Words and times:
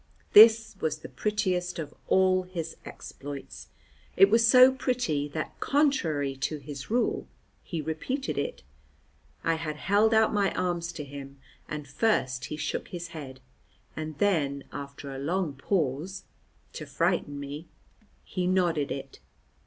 This 0.33 0.75
was 0.81 0.97
the 0.97 1.09
prettiest 1.09 1.77
of 1.77 1.93
all 2.07 2.41
his 2.41 2.75
exploits. 2.85 3.67
It 4.17 4.31
was 4.31 4.47
so 4.47 4.71
pretty 4.71 5.27
that, 5.27 5.59
contrary 5.59 6.35
to 6.37 6.57
his 6.57 6.89
rule, 6.89 7.27
he 7.61 7.83
repeated 7.83 8.35
it. 8.35 8.63
I 9.43 9.53
had 9.61 9.75
held 9.75 10.11
out 10.11 10.33
my 10.33 10.55
arms 10.55 10.91
to 10.93 11.03
him, 11.03 11.37
and 11.69 11.87
first 11.87 12.45
he 12.45 12.57
shook 12.57 12.87
his 12.87 13.09
head, 13.09 13.41
and 13.95 14.17
then 14.17 14.63
after 14.71 15.11
a 15.13 15.19
long 15.19 15.53
pause 15.53 16.23
(to 16.73 16.87
frighten 16.87 17.39
me), 17.39 17.67
he 18.23 18.47
nodded 18.47 18.91
it. 18.91 19.19